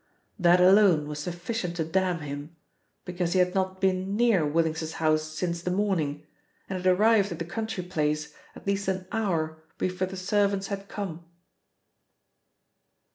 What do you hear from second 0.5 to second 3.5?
alone was sufficient to damn him, because he